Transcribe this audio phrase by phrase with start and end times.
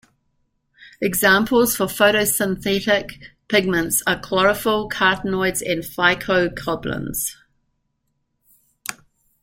[0.99, 7.35] Examples for photosynthetic pigments are chlorophyll, carotenoids and phycobilins.